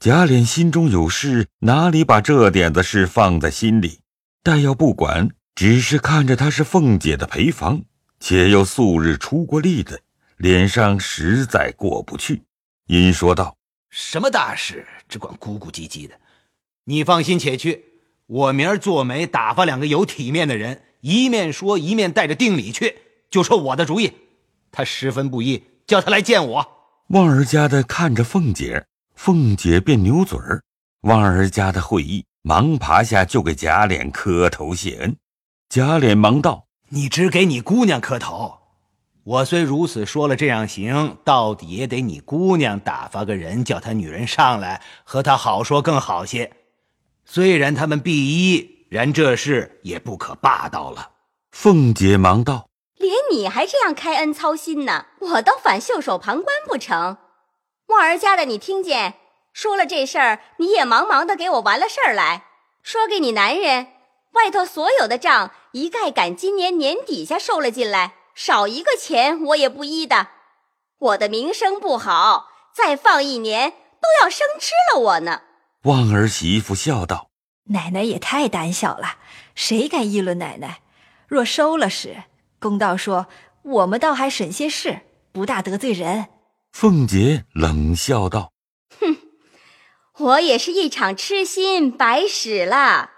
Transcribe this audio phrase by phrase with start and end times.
[0.00, 3.98] 贾琏心中有事，哪里把这点子事放在心里？
[4.42, 7.82] 但要不管，只是看着她是凤姐的陪房，
[8.18, 10.00] 且又素日出过力的，
[10.38, 12.40] 脸上实在过不去，
[12.86, 13.54] 因说道
[13.92, 16.14] ：“什么大事，只管咕咕唧唧的。
[16.86, 17.84] 你放心且去，
[18.26, 22.96] 我明儿做媒打发两个有体面的人，一面说一面带着定礼去，
[23.30, 24.10] 就说我的主意。
[24.72, 26.66] 他十分不依，叫他来见我。”
[27.08, 28.86] 旺儿家的看着凤姐。
[29.22, 30.62] 凤姐便扭嘴儿，
[31.02, 35.14] 旺儿家的会意，忙爬下就给贾琏磕头谢恩。
[35.68, 38.60] 贾琏忙道：“你只给你姑娘磕头，
[39.24, 46.50] 我虽如此说了，这样行，到底也得你姑娘打发个人，叫她女人上来和她好说更好些。
[47.26, 51.10] 虽然他们必依，然这事也不可霸道了。”
[51.52, 57.18] 凤姐忙道：“连你还这样开恩操心呢，我倒反袖手旁观不成？”
[57.90, 59.14] 旺儿家的，你听见
[59.52, 62.44] 说了这事儿，你也忙忙的给我完了事儿来
[62.84, 63.88] 说给你男人，
[64.32, 70.28] 外头所有的账一概赶今年年底下收了进来，少一个钱我也不依的。
[70.98, 75.42] 我的名声不好，再放一年都要生吃了我呢。
[75.82, 77.28] 旺儿媳妇笑道
[77.70, 79.16] ：“奶奶也太胆小了，
[79.56, 80.80] 谁敢议论奶奶？
[81.26, 82.22] 若收了时，
[82.60, 83.26] 公道说
[83.62, 85.00] 我们倒还省些事，
[85.32, 86.28] 不大得罪人。”
[86.72, 88.52] 凤姐冷笑道
[89.00, 89.16] ：“哼，
[90.18, 93.10] 我也是一场痴心白使了。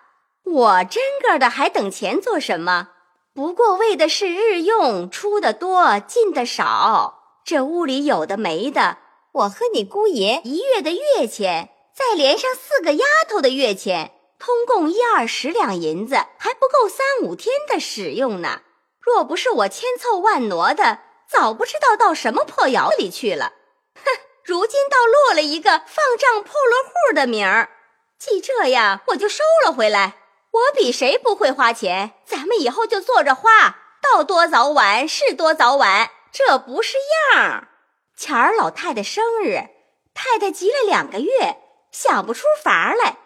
[0.44, 2.88] 我真个的还等钱做什么？
[3.32, 7.40] 不过为的是日用，出的多，进的少。
[7.44, 8.98] 这屋里有的没的，
[9.32, 18.62] 我和你姑爷一月的月钱，再连上四个丫头的月钱，通共一二十两银子，还不够三五天的使用呢。
[19.00, 20.98] 若不是我千凑万挪的。”
[21.32, 23.54] 早不知道到什么破窑里去了，
[23.94, 24.10] 哼！
[24.44, 27.70] 如今倒落了一个放账破落户的名儿。
[28.18, 30.18] 既这样，我就收了回来。
[30.50, 36.98] 我比谁不会花钱，咱们以后就坐着花，到多早晚是多早晚，这不是
[37.32, 37.68] 样儿。
[38.14, 39.70] 前儿老太太生日，
[40.12, 41.56] 太太急了两个月，
[41.90, 43.16] 想不出法来，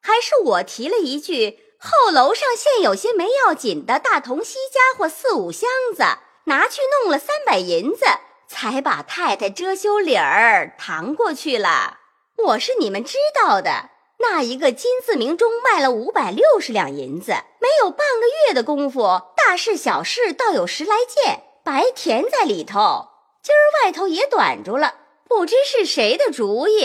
[0.00, 6.04] 还是我提了一句：后楼上现有些没要紧的大铜锡家伙四五箱子。
[6.50, 8.04] 拿去弄了三百银子，
[8.48, 11.98] 才把太太遮羞礼儿搪过去了。
[12.46, 17.30] 我是你们知道的，那一个金字明钟卖了五百六十两银子，
[17.60, 23.10] 没有半个月的功夫，大事小事倒有十来件，白填在里头。
[23.44, 24.96] 今儿外头也短住了，
[25.28, 26.82] 不知是谁的主意。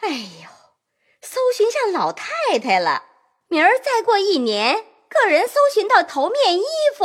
[0.00, 0.48] 哎呦，
[1.22, 3.04] 搜寻上老太太了。
[3.46, 6.64] 明儿再过一年，个人搜寻到头面衣
[6.98, 7.04] 服。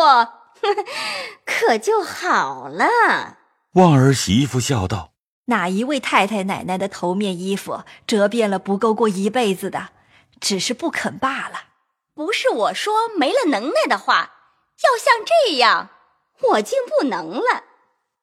[1.46, 3.38] 可就好了。
[3.74, 5.12] 旺儿媳妇笑道
[5.46, 9.90] ：“哪一位太太奶奶的头面衣服折遍了不够过一辈子的，
[10.42, 11.66] 只是不肯罢了。
[12.14, 14.32] 不是我说没了能耐的话，
[14.84, 15.90] 要像这样，
[16.42, 17.64] 我竟不能了。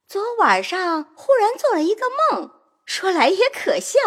[0.09, 2.51] 昨晚上忽然做了一个梦，
[2.85, 3.99] 说来也可笑，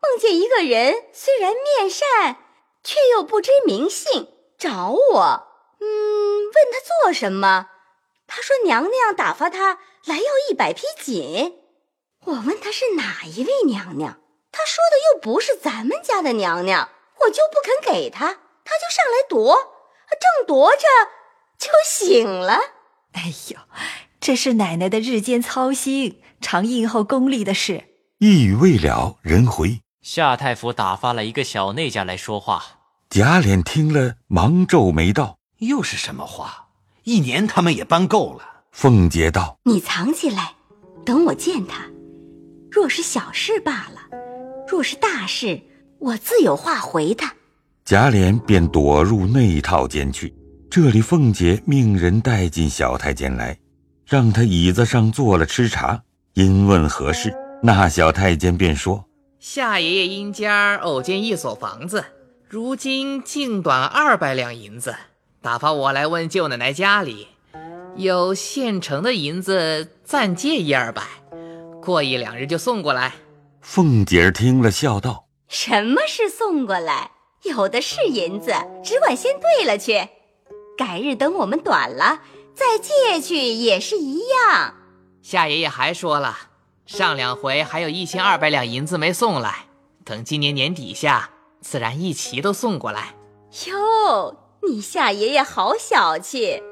[0.00, 2.36] 梦见一个人虽然面善，
[2.82, 5.48] 却又不知名姓，找我，
[5.80, 5.84] 嗯，
[6.44, 7.68] 问他做什么。”
[8.26, 11.58] 他说：“娘娘打发他来要一百匹锦。”
[12.26, 14.18] 我问他是哪一位娘娘，
[14.50, 16.88] 他说的又不是咱们家的娘娘，
[17.20, 18.26] 我就不肯给他，
[18.64, 19.56] 他就上来夺，
[20.08, 20.86] 正夺着
[21.58, 22.60] 就醒了。
[23.12, 23.58] 哎呦，
[24.20, 27.84] 这是奶奶的日间操心，常应候宫里的事。
[28.18, 32.64] 一语未了，人回夏太傅打发了一个小内家来说话。
[33.10, 36.63] 贾琏听了，忙皱眉道：“又是什么话？”
[37.04, 38.40] 一年他们也搬够了。
[38.72, 40.54] 凤姐道：“你藏起来，
[41.04, 41.84] 等我见他。
[42.70, 44.00] 若是小事罢了，
[44.66, 45.60] 若是大事，
[45.98, 47.32] 我自有话回他。”
[47.84, 50.34] 贾琏便躲入内套间去。
[50.70, 53.56] 这里凤姐命人带进小太监来，
[54.06, 56.02] 让他椅子上坐了吃茶。
[56.32, 57.32] 因问何事，
[57.62, 59.04] 那小太监便说
[59.38, 62.04] ：“夏爷爷因家偶建一所房子，
[62.48, 64.96] 如今净短二百两银子。”
[65.44, 67.28] 打发我来问舅奶奶家里，
[67.96, 71.02] 有现成的银子暂借一二百，
[71.82, 73.12] 过一两日就送过来。
[73.60, 77.10] 凤姐儿听了，笑道：“什么是送过来？
[77.42, 80.08] 有的是银子，只管先兑了去。
[80.78, 82.22] 改日等我们短了
[82.54, 84.72] 再借去也是一样。”
[85.20, 86.34] 夏爷爷还说了，
[86.86, 89.66] 上两回还有一千二百两银子没送来，
[90.06, 91.28] 等今年年底下
[91.60, 93.14] 自然一齐都送过来。
[93.66, 94.38] 哟。
[94.68, 96.62] 你夏爷爷好小气，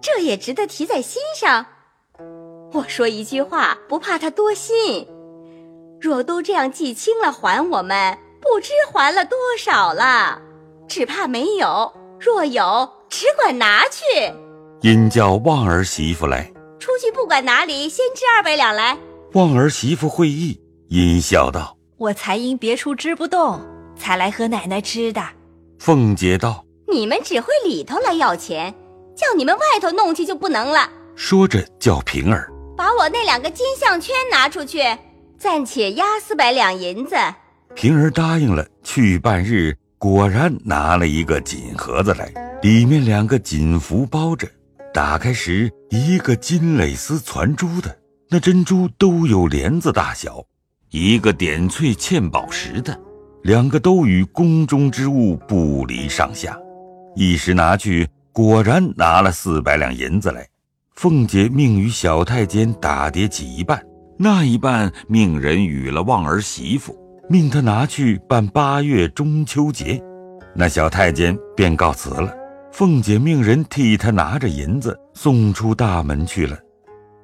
[0.00, 1.66] 这也值得提在心上。
[2.72, 5.06] 我说一句话，不怕他多心。
[6.00, 10.40] 若都这样记清了还我们，不不知还了多少了，
[10.88, 11.92] 只怕没有。
[12.18, 14.32] 若有，只管拿去。
[14.80, 18.96] 因叫旺儿媳妇来，出去不管哪里，先支二百两来。
[19.34, 20.58] 旺儿媳妇会意，
[20.88, 23.60] 阴笑道我才因别处支不动，
[23.94, 25.22] 才来和奶奶支的。
[25.78, 28.72] ：“凤姐道。”你们只会里头来要钱，
[29.16, 30.88] 叫你们外头弄去就不能了。
[31.14, 32.50] 说着叫平儿。
[32.76, 34.82] 把我那两个金项圈拿出去，
[35.38, 37.16] 暂且押四百两银子。
[37.74, 42.30] 平儿答应了，去半日，果然拿了一个锦盒子来，
[42.62, 44.46] 里面两个锦符包着。
[44.92, 47.98] 打开时，一个金蕾丝攒珠的，
[48.30, 50.46] 那珍珠都有帘子大小；
[50.90, 52.98] 一个点翠嵌宝石的，
[53.42, 56.58] 两个都与宫中之物不离上下。
[57.16, 60.46] 一时拿去，果然拿了四百两银子来。
[60.94, 63.82] 凤姐命与小太监打叠起一半，
[64.18, 66.94] 那一半命人与了旺儿媳妇。
[67.28, 70.00] 命他拿去办八月中秋节，
[70.54, 72.32] 那小太监便告辞了。
[72.70, 76.58] 凤姐命人替他拿着银子送出大门去了。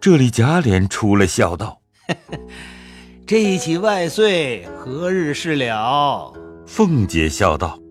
[0.00, 1.78] 这里贾琏出来笑道
[3.26, 6.32] 这一起万岁，何日是了
[6.66, 7.81] ？：“凤姐笑道，刚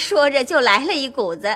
[0.00, 1.46] 说着，就来了一股子。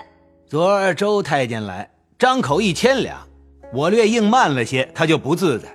[0.47, 3.27] 昨儿周太监来，张口一千两，
[3.73, 5.69] 我略应慢了些，他就不自在。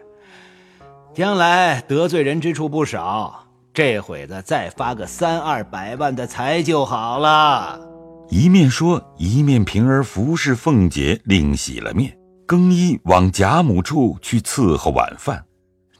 [1.14, 7.82] 将来得罪人之处不少，这会子再发个三二百万的财就好了。
[8.30, 15.44] 一面说，一面平儿服侍凤姐另洗了面，更衣往贾母处去伺候晚饭。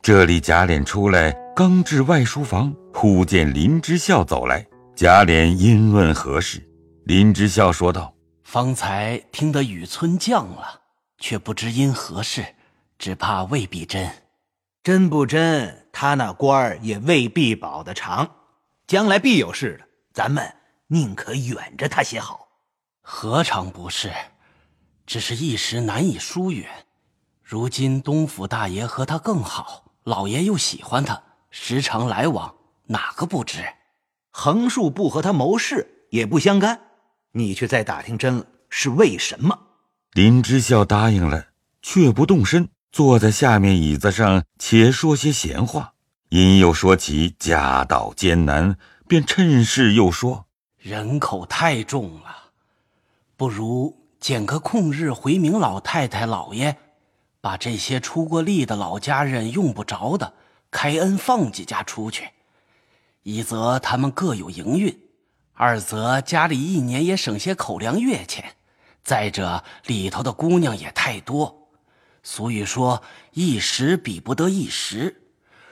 [0.02, 4.66] 这里贾琏出来，刚至外书房，忽见林之孝走来。
[5.00, 6.62] 贾琏因问何事，
[7.06, 8.14] 林之孝说道
[8.44, 10.82] 方才听得雨村降了，
[11.20, 12.46] 却不知因何事，
[12.98, 14.12] 只怕未必真。
[14.84, 18.30] 真不真，他那官儿也未必保得长，
[18.88, 19.86] 将来必有事的。
[20.12, 20.54] 咱们
[20.88, 22.50] 宁可远着他些好。
[23.02, 24.12] 何尝不是？
[25.06, 26.68] 只是一时难以疏远。
[27.42, 32.54] 如今东府大爷和他更好，老爷又喜欢他，时常来往，
[32.88, 33.64] 哪个不知？
[34.42, 36.80] 横竖不和他谋事，也不相干。
[37.34, 39.60] 你却再打听真了，是为什么？
[40.14, 41.48] 林之孝答应了，
[41.82, 45.92] 却不动身，坐在下面椅子上，且说些闲话。
[46.30, 48.78] 因又说起家道艰难，
[49.10, 50.46] 便趁势又说
[50.78, 52.52] 人口太重了，
[53.36, 56.78] 不如捡个空日回明老太太、老爷，
[57.42, 60.32] 把这些出过力的老家人用不着的，
[60.72, 62.30] 开恩放几家出去。
[63.24, 64.98] 一则他们各有营运，
[65.54, 68.56] 二则家里一年也省些口粮月钱。
[69.04, 71.70] 再者里头的姑娘也太多，
[72.24, 73.02] 俗语说
[73.32, 75.24] 一时比不得一时，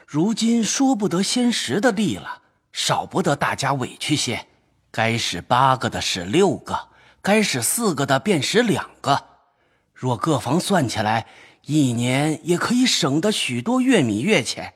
[0.05, 2.41] 如今说不得先时的力了，
[2.71, 4.47] 少不得大家委屈些。
[4.89, 6.89] 该使八个的使六个，
[7.21, 9.25] 该使四个的便使两个。
[9.94, 11.27] 若各房算起来，
[11.65, 14.73] 一年也可以省得许多月米月钱。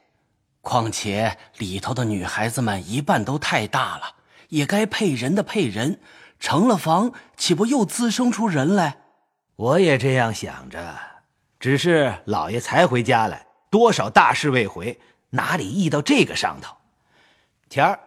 [0.61, 4.15] 况且里头的女孩子们一半都太大了，
[4.49, 5.99] 也该配人的配人。
[6.39, 8.97] 成了房，岂不又滋生出人来？
[9.55, 10.97] 我也这样想着，
[11.59, 14.99] 只是老爷才回家来，多少大事未回，
[15.29, 16.77] 哪里意到这个上头？
[17.69, 17.99] 前儿，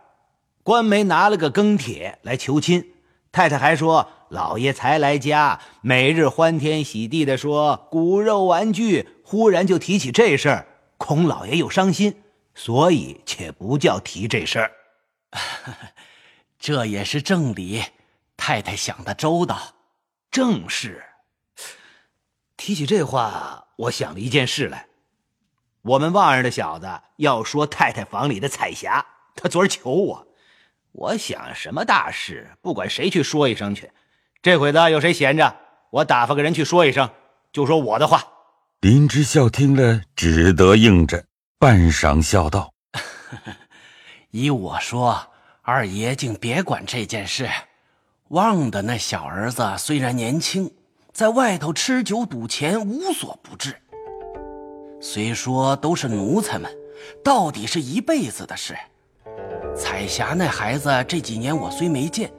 [0.64, 2.84] 官媒拿了个庚帖来求亲，
[3.30, 10.66] 太太还说老爷才来家，每日欢天喜地的说骨肉玩具，忽然就提起这事儿，
[10.98, 12.16] 恐老爷又伤心，
[12.54, 14.72] 所以且不叫提这事儿。
[16.58, 17.82] 这也是正理。
[18.36, 19.74] 太太想的周到，
[20.30, 21.04] 正是。
[22.56, 24.86] 提起这话，我想了一件事来。
[25.82, 29.06] 我们旺儿的小子要说太太房里的彩霞，
[29.36, 30.28] 他昨儿求我。
[30.92, 33.90] 我想什么大事，不管谁去说一声去。
[34.42, 35.56] 这会子有谁闲着，
[35.90, 37.10] 我打发个人去说一声，
[37.52, 38.26] 就说我的话。
[38.80, 41.26] 林之孝听了，只得应着，
[41.64, 42.70] 半晌笑道
[44.32, 45.18] ：“依我说，
[45.62, 47.48] 二爷竟别管这件事。”
[48.28, 50.70] 旺的那小儿子虽然年轻，
[51.10, 53.74] 在外头吃酒赌钱无所不至。
[55.00, 56.70] 虽说都是奴才们，
[57.24, 58.76] 到底是一辈子的事。
[59.74, 62.30] 彩霞那孩子这几年我虽没见，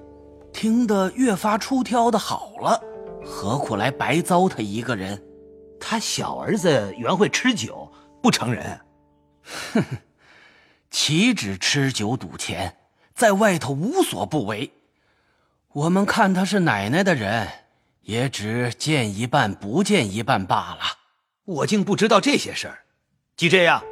[0.54, 2.80] 听得越发出挑的好了，
[3.26, 5.20] 何苦来白糟蹋一个人？
[5.80, 7.92] 他小儿子原会吃酒，
[8.22, 8.80] 不成人。
[9.46, 9.98] 哼哼，
[10.90, 12.78] 岂止吃酒赌钱，
[13.14, 14.72] 在外头无所不为。
[15.74, 17.48] 我们看他是奶奶的人，
[18.02, 20.82] 也只见一半不见一半罢了。
[21.46, 22.80] 我竟不知道这些事儿。
[23.38, 23.84] 既这样，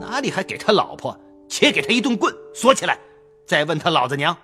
[0.00, 1.18] 哪里还给他老婆？
[1.48, 2.98] 且给他一顿棍，锁起来，
[3.46, 4.36] 再问他老子娘。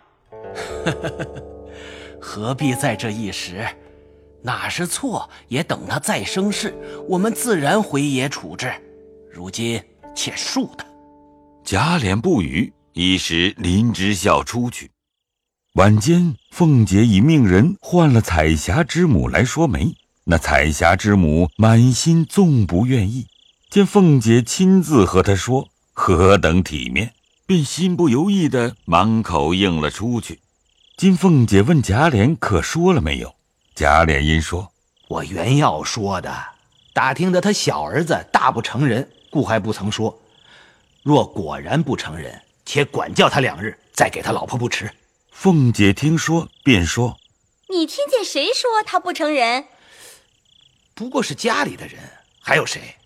[2.21, 3.67] 何必在这一时？
[4.43, 6.75] 哪是错，也等他再生事，
[7.09, 8.73] 我们自然回爷处置。
[9.31, 9.83] 如今
[10.15, 10.85] 且恕他。
[11.65, 14.91] 贾琏不语，一时林之孝出去。
[15.75, 19.95] 晚间，凤姐已命人唤了彩霞之母来说媒。
[20.25, 23.27] 那彩霞之母满心纵不愿意，
[23.71, 27.13] 见凤姐亲自和她说，何等体面，
[27.47, 30.41] 便心不由意的满口应了出去。
[30.97, 33.35] 今凤姐问贾琏可说了没有？
[33.75, 34.71] 贾琏因说
[35.09, 36.33] ：“我原要说的，
[36.93, 40.23] 打听的他小儿子大不成人，故还不曾说。
[41.03, 44.95] 若果然不成人，且管教他两日，再给他老婆不迟。”
[45.33, 47.17] 凤姐听说，便说
[47.71, 49.67] ：“你听见谁说他不成人？
[50.95, 51.99] 不过是家里的人，
[52.43, 52.97] 还有谁？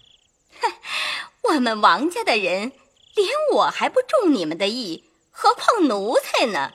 [1.43, 2.73] 我们王家的人，
[3.15, 6.73] 连我还不中你们的意，何况奴才呢？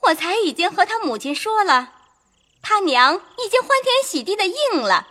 [0.00, 1.92] 我才已经和他母亲说了。”
[2.66, 5.06] 他娘已经欢天喜地的应了，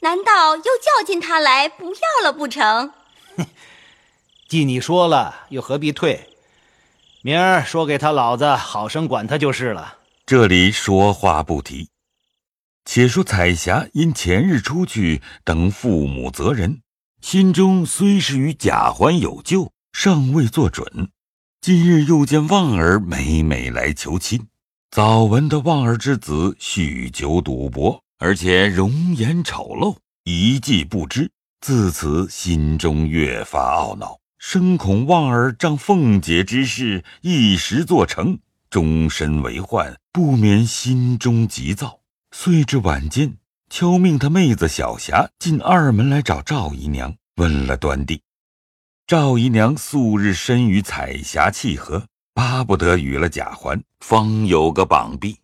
[0.00, 2.92] 难道又叫进他来不要了不成？
[4.48, 6.28] 既你说了，又何必退？
[7.22, 9.98] 明儿说给他老子好生管他就是了。
[10.24, 11.88] 这里说话不提。
[12.84, 16.80] 且说彩霞因前日出去等父母责人，
[17.20, 21.10] 心中虽是与贾环有旧，尚未做准。
[21.60, 24.46] 今日又见旺儿每每来求亲。
[24.90, 31.30] 早闻得旺儿之子酗酒赌博，而且容颜丑陋，一计不知。
[31.60, 38.38] 自此心中越发懊恼，深恐旺儿仗凤姐之事一时做成，
[38.70, 42.00] 终身为患，不免心中急躁。
[42.30, 43.36] 遂至晚间，
[43.70, 48.22] 悄命他妹子小霞进二门来找赵姨娘，问了端地。
[49.06, 52.06] 赵姨娘素日深与彩霞契合。
[52.34, 55.38] 巴不得与了贾环，方有个绑臂。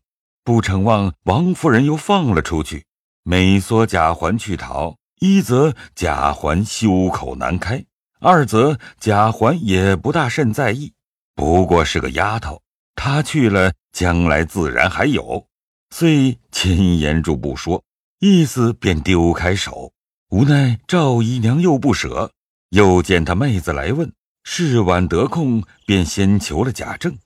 [0.45, 2.85] 不成望王夫人又放了出去，
[3.25, 7.85] 每唆贾环去逃，一则贾环羞口难开，
[8.21, 10.93] 二则贾环也不大甚在意，
[11.35, 12.63] 不过是个丫头，
[12.95, 15.47] 她去了，将来自然还有，
[15.91, 17.83] 遂千言住不说，
[18.19, 19.93] 意思便丢开手。
[20.31, 22.33] 无奈赵姨娘又不舍，
[22.71, 24.13] 又见他妹子来问。
[24.43, 27.17] 是晚得空，便先求了贾政。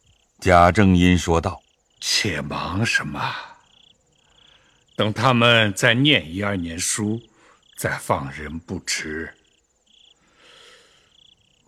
[0.40, 1.60] 贾政因说道
[2.00, 3.20] ：“且忙什么？
[4.94, 7.20] 等他们再念一二年书，
[7.78, 9.32] 再放人不迟。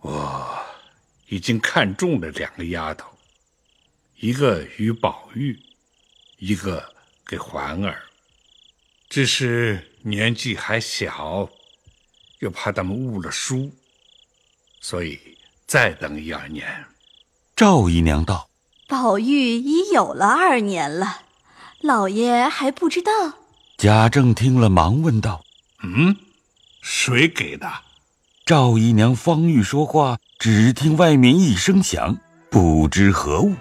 [0.01, 0.61] 我
[1.27, 3.07] 已经看中了两个丫头，
[4.17, 5.57] 一个与宝玉，
[6.37, 6.93] 一个
[7.25, 8.03] 给环儿。
[9.07, 11.49] 只是年纪还小，
[12.39, 13.73] 又怕他们误了书，
[14.81, 15.17] 所以。”
[15.71, 16.85] 再等一二年，
[17.55, 18.49] 赵姨娘道
[18.89, 21.21] ：“宝玉已有了二年了，
[21.79, 23.11] 老爷还不知道。”
[23.79, 25.45] 贾政听了，忙问道
[25.83, 26.15] ：“嗯，
[26.81, 27.67] 谁给的？”
[28.45, 32.17] 赵姨娘方欲说话，只听外面一声响，
[32.49, 33.53] 不知何物，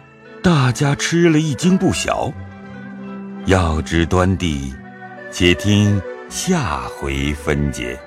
[0.43, 2.33] 大家吃了一惊，不小。
[3.47, 4.75] 要知端地，
[5.31, 7.99] 且听下回分解。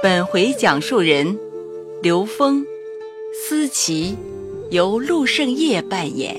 [0.00, 1.36] 本回讲述人：
[2.00, 2.64] 刘峰、
[3.34, 4.14] 思琪
[4.70, 6.36] 由陆胜业扮演，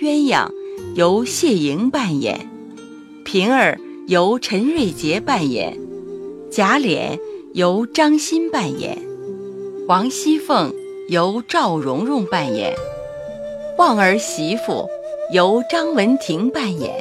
[0.00, 0.48] 鸳鸯
[0.94, 2.48] 由谢莹扮演，
[3.22, 5.78] 平儿由陈瑞杰扮演，
[6.50, 7.20] 贾琏
[7.52, 8.96] 由张欣扮演，
[9.88, 10.72] 王熙凤
[11.10, 12.74] 由赵蓉蓉扮演，
[13.76, 14.88] 旺儿媳妇
[15.34, 16.94] 由张文婷扮演，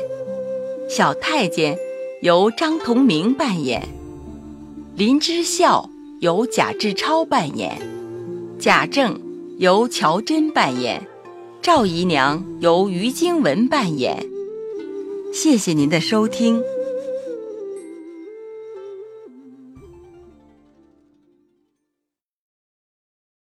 [0.90, 1.78] 小太监
[2.22, 3.88] 由张同明扮演。
[4.98, 5.90] 林之孝
[6.22, 7.82] 由贾志超扮演，
[8.60, 9.20] 贾政
[9.58, 11.08] 由乔真扮演，
[11.64, 14.24] 赵姨娘由于经文扮演。
[15.34, 16.62] 谢谢您的收听。